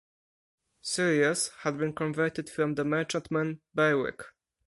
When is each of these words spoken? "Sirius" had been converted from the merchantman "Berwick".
"Sirius" 0.81 1.49
had 1.59 1.77
been 1.77 1.93
converted 1.93 2.49
from 2.49 2.73
the 2.73 2.83
merchantman 2.83 3.61
"Berwick". 3.75 4.23